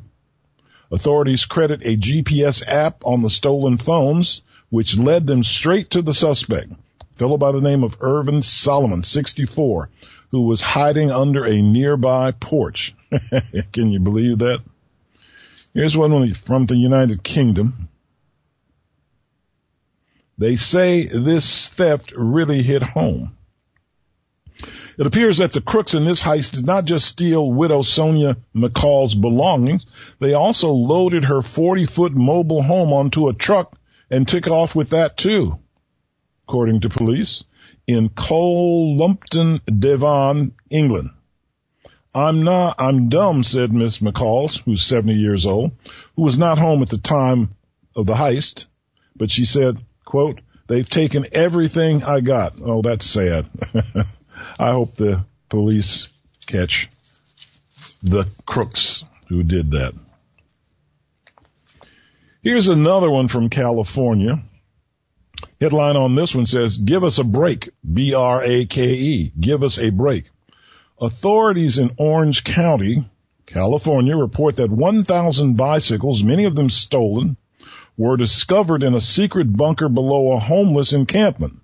[0.91, 6.15] Authorities credit a GPS app on the stolen phones which led them straight to the
[6.15, 9.91] suspect, a fellow by the name of Irvin Solomon, 64,
[10.37, 12.95] who was hiding under a nearby porch.
[13.73, 14.59] Can you believe that?
[15.73, 17.89] Here's one from the United Kingdom.
[20.37, 23.35] They say this theft really hit home.
[24.99, 29.15] It appears that the crooks in this heist did not just steal widow Sonia McCall's
[29.15, 29.87] belongings,
[30.21, 33.75] they also loaded her 40 foot mobile home onto a truck
[34.11, 35.59] and took off with that too,
[36.47, 37.43] according to police,
[37.87, 41.11] in Cullompton, Devon, England.
[42.15, 45.73] I'm not, I'm dumb, said Miss McCall, who's 70 years old,
[46.15, 47.51] who was not home at the time
[47.95, 48.67] of the heist,
[49.17, 52.55] but she said, quote, they've taken everything I got.
[52.63, 53.51] Oh, that's sad.
[54.59, 56.09] I hope the police
[56.47, 56.89] catch
[58.03, 59.95] the crooks who did that.
[62.43, 64.43] Here's another one from California.
[65.61, 67.71] Headline on this one says, give us a break.
[67.91, 69.33] B-R-A-K-E.
[69.39, 70.25] Give us a break.
[71.01, 73.09] Authorities in Orange County,
[73.47, 77.37] California report that 1,000 bicycles, many of them stolen,
[77.97, 81.59] were discovered in a secret bunker below a homeless encampment.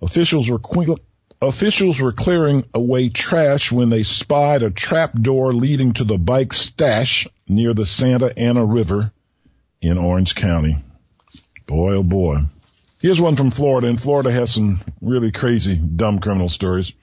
[0.00, 0.60] Officials were
[1.40, 6.52] officials were clearing away trash when they spied a trap door leading to the bike
[6.52, 9.12] stash near the Santa Ana River
[9.80, 10.76] in Orange County.
[11.66, 12.44] Boy, oh boy.
[13.04, 16.94] Here's one from Florida, and Florida has some really crazy, dumb criminal stories.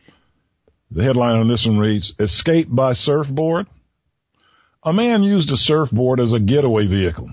[0.90, 3.68] The headline on this one reads, Escape by Surfboard.
[4.82, 7.30] A man used a surfboard as a getaway vehicle.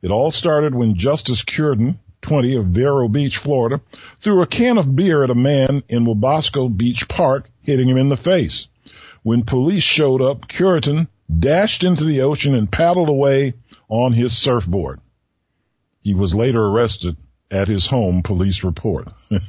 [0.00, 3.82] It all started when Justice Curtin, 20 of Vero Beach, Florida,
[4.20, 8.08] threw a can of beer at a man in Wabasso Beach Park, hitting him in
[8.08, 8.68] the face.
[9.22, 13.52] When police showed up, Curtin dashed into the ocean and paddled away
[13.90, 15.00] on his surfboard.
[16.00, 17.18] He was later arrested
[17.50, 19.08] at his home, police report.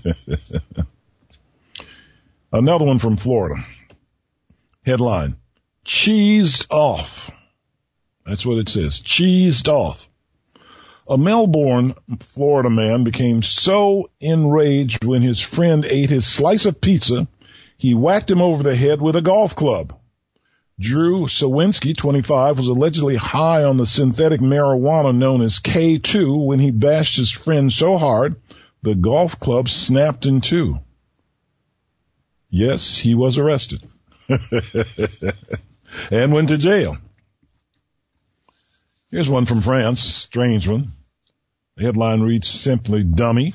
[2.51, 3.65] Another one from Florida.
[4.85, 5.37] Headline,
[5.85, 7.29] cheesed off.
[8.25, 10.07] That's what it says, cheesed off.
[11.07, 17.27] A Melbourne, Florida man became so enraged when his friend ate his slice of pizza,
[17.77, 19.99] he whacked him over the head with a golf club.
[20.82, 26.71] Drew Sawinski, 25, was allegedly high on the synthetic marijuana known as K2 when he
[26.71, 28.36] bashed his friend so hard
[28.82, 30.79] the golf club snapped in two.
[32.49, 33.84] Yes, he was arrested
[36.11, 36.97] and went to jail.
[39.11, 40.93] Here's one from France, strange one.
[41.77, 43.53] The headline reads simply dummy.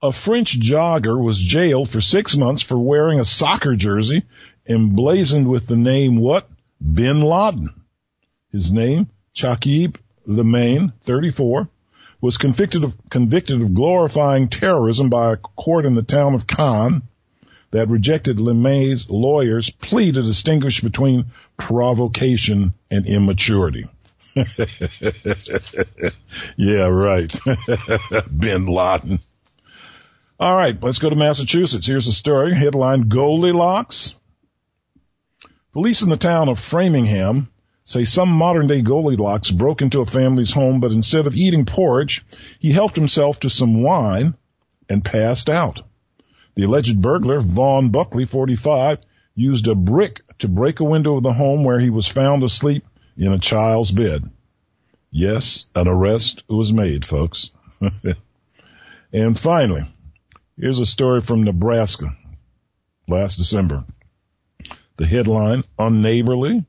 [0.00, 4.22] A French jogger was jailed for six months for wearing a soccer jersey
[4.68, 6.48] emblazoned with the name what?
[6.80, 7.70] Bin Laden.
[8.52, 9.96] His name, Chakib
[10.26, 11.68] Lemaine, 34,
[12.20, 17.02] was convicted of, convicted of glorifying terrorism by a court in the town of Cannes
[17.70, 23.86] that rejected LeMay's lawyer's plea to distinguish between provocation and immaturity.
[26.56, 27.38] yeah, right.
[28.36, 29.20] Bin Laden.
[30.40, 31.86] All right, let's go to Massachusetts.
[31.86, 32.54] Here's a story.
[32.54, 34.14] Headline Goldilocks.
[35.72, 37.48] Police in the town of Framingham
[37.84, 42.24] say some modern day Goldilocks broke into a family's home, but instead of eating porridge,
[42.58, 44.34] he helped himself to some wine
[44.88, 45.80] and passed out.
[46.54, 48.98] The alleged burglar, Vaughn Buckley, 45,
[49.34, 52.84] used a brick to break a window of the home where he was found asleep
[53.16, 54.28] in a child's bed.
[55.10, 57.50] Yes, an arrest was made, folks.
[59.12, 59.86] and finally,
[60.58, 62.16] here's a story from Nebraska
[63.06, 63.84] last December.
[64.98, 66.64] The headline, Unneighborly,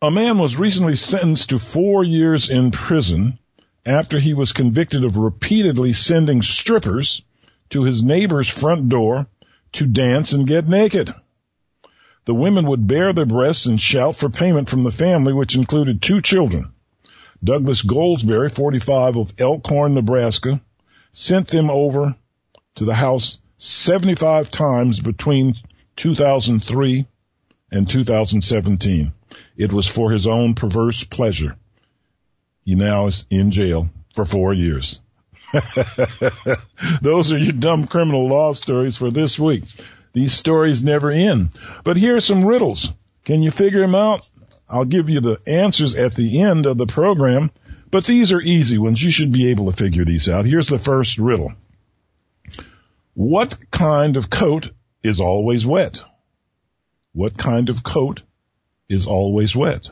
[0.00, 3.38] a man was recently sentenced to four years in prison
[3.84, 7.20] after he was convicted of repeatedly sending strippers
[7.70, 9.26] to his neighbor's front door
[9.72, 11.14] to dance and get naked.
[12.24, 16.00] The women would bare their breasts and shout for payment from the family, which included
[16.00, 16.72] two children.
[17.44, 20.62] Douglas Goldsberry, 45 of Elkhorn, Nebraska,
[21.12, 22.16] sent them over
[22.76, 25.54] to the house 75 times between
[25.96, 27.06] 2003
[27.70, 29.12] and 2017.
[29.56, 31.56] It was for his own perverse pleasure.
[32.64, 35.00] He now is in jail for four years.
[37.02, 39.64] Those are your dumb criminal law stories for this week.
[40.12, 41.50] These stories never end.
[41.84, 42.90] But here are some riddles.
[43.24, 44.28] Can you figure them out?
[44.68, 47.50] I'll give you the answers at the end of the program,
[47.90, 49.02] but these are easy ones.
[49.02, 50.46] You should be able to figure these out.
[50.46, 51.52] Here's the first riddle.
[53.14, 54.70] What kind of coat
[55.02, 56.00] is always wet?
[57.12, 58.22] What kind of coat
[58.92, 59.90] is always wet.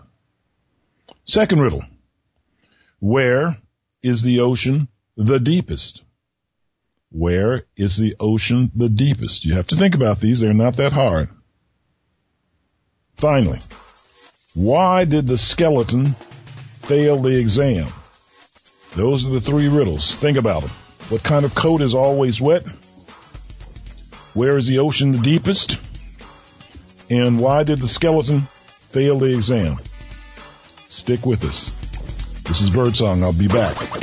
[1.24, 1.84] Second riddle.
[2.98, 3.56] Where
[4.02, 6.02] is the ocean the deepest?
[7.10, 9.44] Where is the ocean the deepest?
[9.44, 10.40] You have to think about these.
[10.40, 11.30] They're not that hard.
[13.16, 13.60] Finally,
[14.54, 16.14] why did the skeleton
[16.80, 17.88] fail the exam?
[18.94, 20.14] Those are the three riddles.
[20.14, 20.70] Think about them.
[21.08, 22.64] What kind of coat is always wet?
[24.40, 25.76] Where is the ocean the deepest?
[27.10, 29.76] And why did the skeleton fail the exam.
[30.88, 31.68] Stick with us.
[32.44, 33.22] This is Birdsong.
[33.22, 33.99] I'll be back.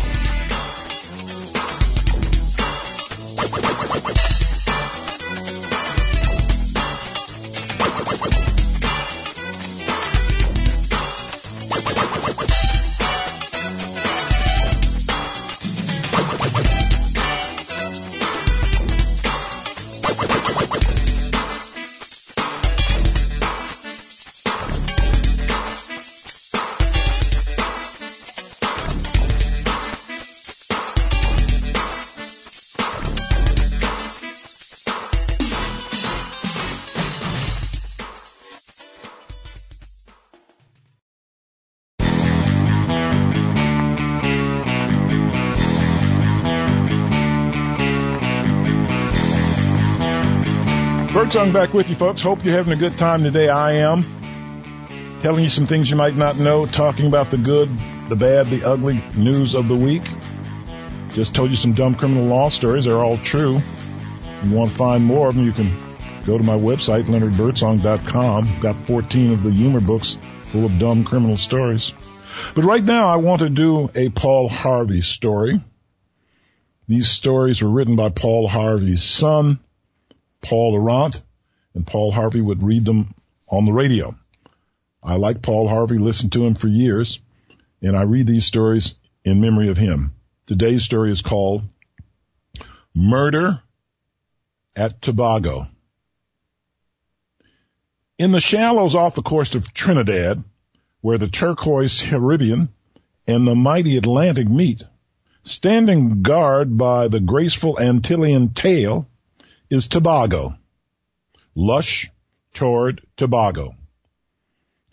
[51.27, 52.21] Birdsong back with you folks.
[52.21, 53.49] Hope you're having a good time today.
[53.49, 54.01] I am.
[55.21, 57.67] Telling you some things you might not know, talking about the good,
[58.07, 60.03] the bad, the ugly news of the week.
[61.09, 62.85] Just told you some dumb criminal law stories.
[62.85, 63.57] They're all true.
[63.57, 65.69] If you want to find more of them, you can
[66.25, 68.59] go to my website, leonardbirdsong.com.
[68.61, 71.91] Got 14 of the humor books full of dumb criminal stories.
[72.55, 75.59] But right now I want to do a Paul Harvey story.
[76.87, 79.59] These stories were written by Paul Harvey's son,
[80.41, 81.21] Paul Aurandt,
[81.73, 83.13] and Paul Harvey would read them
[83.47, 84.15] on the radio.
[85.03, 87.19] I like Paul Harvey, listened to him for years,
[87.81, 90.13] and I read these stories in memory of him.
[90.45, 91.63] Today's story is called
[92.93, 93.61] Murder
[94.75, 95.67] at Tobago.
[98.17, 100.43] In the shallows off the coast of Trinidad,
[101.01, 102.69] where the turquoise Caribbean
[103.27, 104.83] and the mighty Atlantic meet,
[105.43, 109.07] standing guard by the graceful Antillean tail
[109.69, 110.55] is Tobago.
[111.55, 112.09] Lush
[112.53, 113.75] toward Tobago.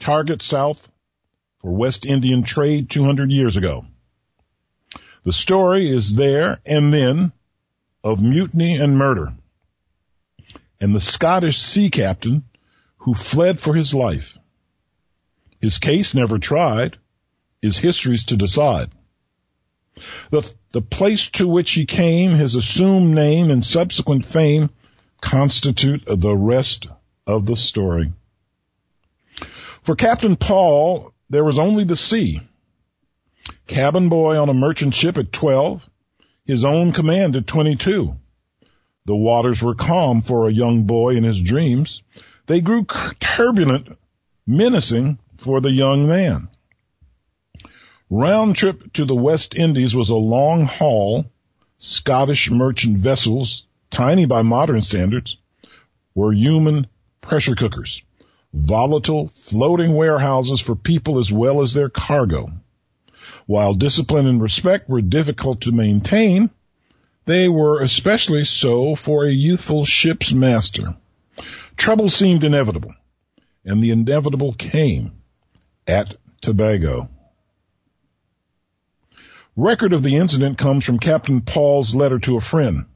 [0.00, 0.86] Target south
[1.60, 3.86] for West Indian trade 200 years ago.
[5.24, 7.32] The story is there and then
[8.02, 9.32] of mutiny and murder.
[10.80, 12.44] And the Scottish sea captain
[12.98, 14.36] who fled for his life.
[15.60, 16.98] His case never tried
[17.62, 18.90] is history's to decide.
[20.30, 24.70] The, the place to which he came, his assumed name and subsequent fame
[25.20, 26.88] constitute the rest
[27.26, 28.12] of the story.
[29.82, 32.40] For Captain Paul, there was only the sea.
[33.66, 35.88] Cabin boy on a merchant ship at 12,
[36.46, 38.16] his own command at 22.
[39.06, 42.02] The waters were calm for a young boy in his dreams.
[42.46, 42.86] They grew
[43.20, 43.98] turbulent,
[44.46, 46.48] menacing for the young man.
[48.16, 51.26] Round trip to the West Indies was a long haul.
[51.78, 55.36] Scottish merchant vessels, tiny by modern standards,
[56.14, 56.86] were human
[57.20, 58.02] pressure cookers,
[58.52, 62.52] volatile floating warehouses for people as well as their cargo.
[63.46, 66.50] While discipline and respect were difficult to maintain,
[67.24, 70.94] they were especially so for a youthful ship's master.
[71.76, 72.94] Trouble seemed inevitable,
[73.64, 75.10] and the inevitable came
[75.88, 77.08] at Tobago.
[79.56, 82.86] Record of the incident comes from Captain Paul's letter to a friend.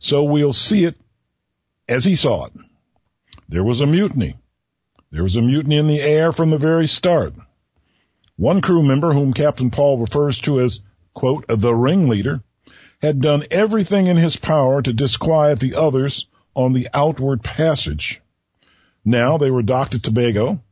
[0.00, 0.96] So we'll see it
[1.88, 2.52] as he saw it.
[3.48, 4.36] There was a mutiny.
[5.12, 7.34] There was a mutiny in the air from the very start.
[8.36, 10.80] One crew member, whom Captain Paul refers to as,
[11.14, 12.42] quote, the ringleader,
[13.00, 18.20] had done everything in his power to disquiet the others on the outward passage.
[19.04, 20.62] Now they were docked at Tobago.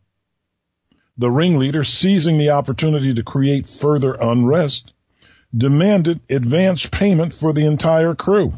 [1.19, 4.93] The ringleader, seizing the opportunity to create further unrest,
[5.57, 8.55] demanded advance payment for the entire crew.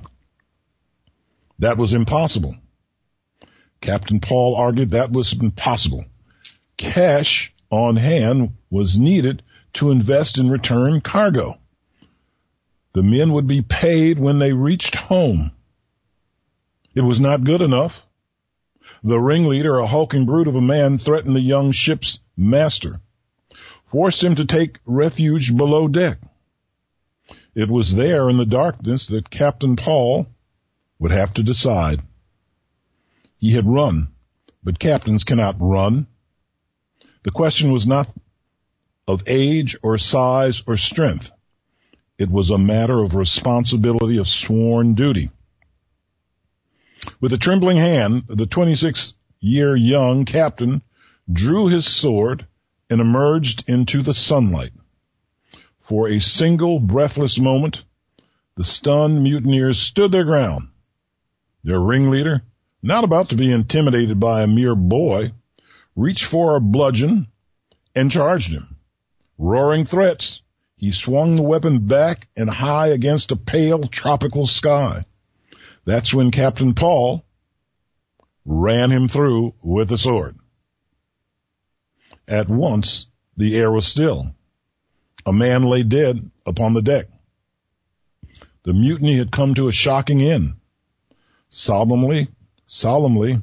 [1.59, 2.57] That was impossible.
[3.81, 6.05] Captain Paul argued that was impossible.
[6.77, 9.43] Cash on hand was needed
[9.75, 11.59] to invest in return cargo.
[12.93, 15.53] The men would be paid when they reached home.
[16.95, 18.03] It was not good enough.
[19.03, 23.01] The ringleader, a hulking brute of a man, threatened the young ship's master,
[23.87, 26.19] forced him to take refuge below deck.
[27.55, 30.27] It was there in the darkness that Captain Paul
[30.99, 32.03] would have to decide.
[33.39, 34.09] He had run,
[34.63, 36.07] but captains cannot run.
[37.23, 38.09] The question was not
[39.09, 41.33] of age or size or strength.
[42.19, 45.31] It was a matter of responsibility of sworn duty.
[47.21, 50.83] With a trembling hand, the 26 year young captain
[51.33, 52.47] drew his sword
[52.89, 54.73] and emerged into the sunlight.
[55.81, 57.83] For a single breathless moment,
[58.57, 60.69] the stunned mutineers stood their ground.
[61.65, 62.43] Their ringleader,
[62.83, 65.33] not about to be intimidated by a mere boy,
[65.97, 67.29] reached for a bludgeon
[67.95, 68.77] and charged him.
[69.39, 70.43] Roaring threats,
[70.77, 75.05] he swung the weapon back and high against a pale tropical sky.
[75.91, 77.25] That's when Captain Paul
[78.45, 80.39] ran him through with a sword.
[82.29, 84.33] At once, the air was still.
[85.27, 87.09] A man lay dead upon the deck.
[88.63, 90.53] The mutiny had come to a shocking end.
[91.49, 92.29] Solemnly,
[92.69, 93.41] solemnly,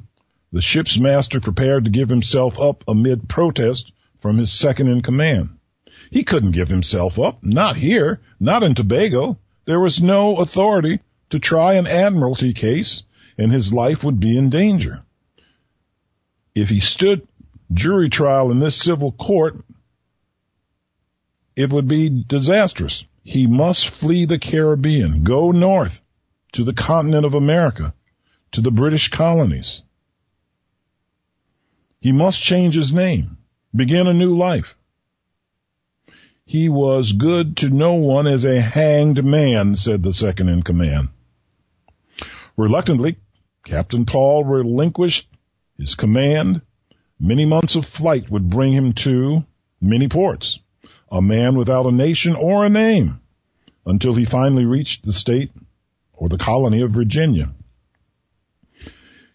[0.50, 5.58] the ship's master prepared to give himself up amid protest from his second in command.
[6.10, 7.44] He couldn't give himself up.
[7.44, 8.22] Not here.
[8.40, 9.36] Not in Tobago.
[9.66, 11.00] There was no authority
[11.30, 13.02] to try an admiralty case
[13.36, 15.02] and his life would be in danger.
[16.54, 17.26] If he stood
[17.72, 19.64] jury trial in this civil court,
[21.54, 23.04] it would be disastrous.
[23.22, 26.00] He must flee the Caribbean, go north
[26.52, 27.94] to the continent of America,
[28.52, 29.82] to the British colonies.
[32.00, 33.38] He must change his name,
[33.74, 34.74] begin a new life.
[36.46, 41.10] He was good to no one as a hanged man, said the second in command.
[42.58, 43.16] Reluctantly,
[43.64, 45.28] Captain Paul relinquished
[45.78, 46.60] his command.
[47.20, 49.44] Many months of flight would bring him to
[49.80, 50.58] many ports,
[51.08, 53.20] a man without a nation or a name,
[53.86, 55.52] until he finally reached the state
[56.12, 57.54] or the colony of Virginia.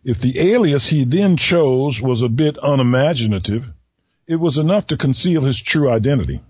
[0.04, 3.66] If the alias he then chose was a bit unimaginative,
[4.28, 6.42] it was enough to conceal his true identity.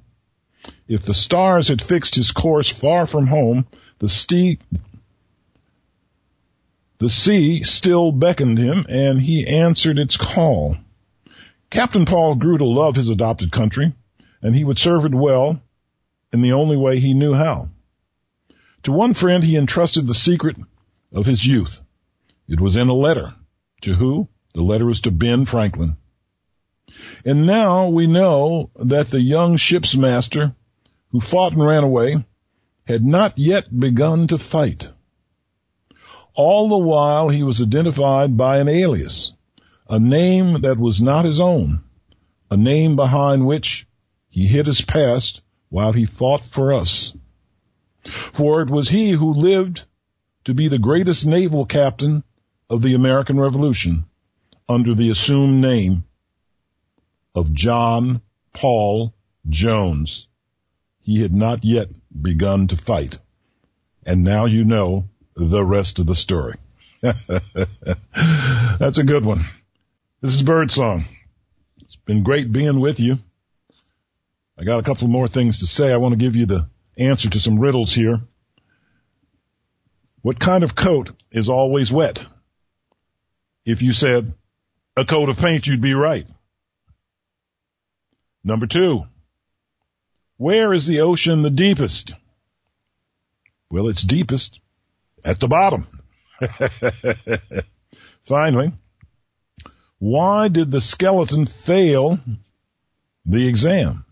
[0.88, 3.68] If the stars had fixed his course far from home,
[4.00, 4.58] the sea,
[7.04, 10.78] the sea still beckoned him and he answered its call.
[11.70, 13.91] Captain Paul grew to love his adopted country
[14.41, 15.62] and he would serve it well
[16.32, 17.68] in the only way he knew how.
[18.84, 20.56] To one friend he entrusted the secret
[21.12, 21.82] of his youth.
[22.47, 23.34] It was in a letter.
[23.82, 24.30] To who?
[24.54, 25.97] The letter was to Ben Franklin.
[27.26, 30.56] And now we know that the young ship's master
[31.12, 32.24] who fought and ran away
[32.88, 34.89] had not yet begun to fight.
[36.36, 39.34] All the while he was identified by an alias,
[39.88, 41.84] a name that was not his own,
[42.50, 43.88] a name behind which
[44.30, 47.14] he hid his past while he fought for us.
[48.04, 49.84] For it was he who lived
[50.46, 52.24] to be the greatest naval captain
[52.70, 54.06] of the American Revolution,
[54.68, 56.04] under the assumed name
[57.36, 58.22] of John
[58.54, 59.14] Paul
[59.48, 60.28] Jones.
[61.02, 61.90] He had not yet
[62.22, 63.20] begun to fight.
[64.06, 66.58] And now you know the rest of the story.
[67.02, 69.48] That's a good one.
[70.22, 71.06] This is Birdsong.
[71.82, 73.20] It's been great being with you.
[74.58, 75.92] I got a couple more things to say.
[75.92, 78.22] I want to give you the answer to some riddles here.
[80.22, 82.24] What kind of coat is always wet?
[83.66, 84.34] If you said
[84.96, 86.28] a coat of paint, you'd be right.
[88.44, 89.06] Number two,
[90.38, 92.14] where is the ocean the deepest?
[93.70, 94.60] Well, it's deepest
[95.24, 95.88] at the bottom.
[98.26, 98.74] Finally,
[100.00, 102.20] why did the skeleton fail
[103.26, 104.06] the exam?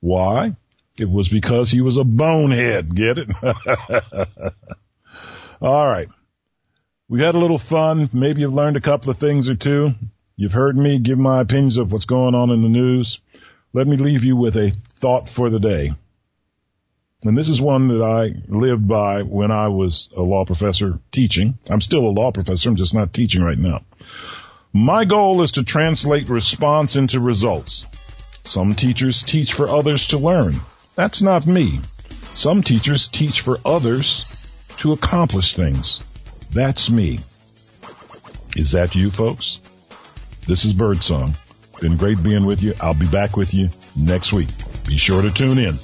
[0.00, 0.56] Why?
[0.98, 2.94] It was because he was a bonehead.
[2.94, 3.28] Get it?
[5.60, 6.08] All right.
[7.08, 8.08] We had a little fun.
[8.12, 9.94] Maybe you've learned a couple of things or two.
[10.36, 13.20] You've heard me give my opinions of what's going on in the news.
[13.72, 15.92] Let me leave you with a thought for the day.
[17.24, 21.58] And this is one that I lived by when I was a law professor teaching.
[21.70, 22.68] I'm still a law professor.
[22.68, 23.82] I'm just not teaching right now.
[24.72, 27.86] My goal is to translate response into results.
[28.44, 30.56] Some teachers teach for others to learn.
[30.94, 31.80] That's not me.
[32.34, 34.30] Some teachers teach for others
[34.78, 36.00] to accomplish things.
[36.50, 37.20] That's me.
[38.54, 39.58] Is that you folks?
[40.46, 41.34] This is Birdsong.
[41.80, 42.74] Been great being with you.
[42.80, 44.48] I'll be back with you next week.
[44.86, 45.76] Be sure to tune in.